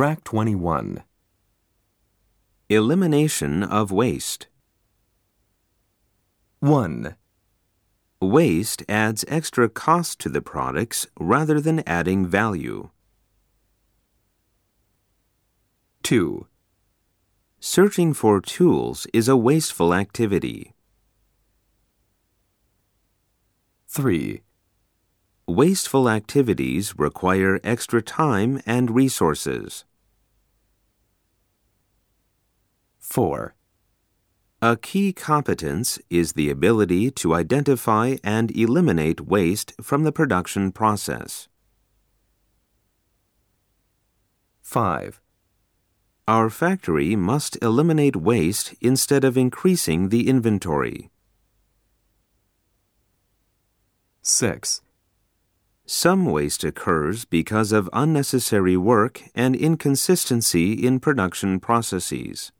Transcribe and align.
Track 0.00 0.24
21. 0.24 1.02
Elimination 2.70 3.62
of 3.62 3.92
waste. 3.92 4.46
1, 6.60 7.16
Waste 8.18 8.82
adds 8.88 9.26
extra 9.28 9.68
cost 9.68 10.18
to 10.20 10.30
the 10.30 10.40
products 10.40 11.06
rather 11.18 11.60
than 11.60 11.86
adding 11.86 12.26
value. 12.26 12.88
2, 16.02 16.46
Searching 17.58 18.14
for 18.14 18.40
tools 18.40 19.06
is 19.12 19.28
a 19.28 19.36
wasteful 19.36 19.92
activity. 19.92 20.72
3, 23.88 24.40
Wasteful 25.46 26.08
activities 26.08 26.98
require 26.98 27.60
extra 27.62 28.00
time 28.00 28.62
and 28.64 28.92
resources. 28.92 29.84
4, 33.10 33.56
A 34.62 34.76
key 34.76 35.12
competence 35.12 35.98
is 36.10 36.34
the 36.34 36.48
ability 36.48 37.10
to 37.10 37.34
identify 37.34 38.18
and 38.22 38.56
eliminate 38.56 39.22
waste 39.22 39.72
from 39.82 40.04
the 40.04 40.12
production 40.12 40.70
process. 40.70 41.48
5, 44.62 45.20
Our 46.28 46.48
factory 46.50 47.16
must 47.16 47.58
eliminate 47.60 48.14
waste 48.14 48.74
instead 48.80 49.24
of 49.24 49.36
increasing 49.36 50.10
the 50.10 50.28
inventory. 50.28 51.10
6, 54.22 54.82
Some 55.84 56.26
waste 56.26 56.62
occurs 56.62 57.24
because 57.24 57.72
of 57.72 57.90
unnecessary 57.92 58.76
work 58.76 59.22
and 59.34 59.56
inconsistency 59.56 60.74
in 60.74 61.00
production 61.00 61.58
processes. 61.58 62.52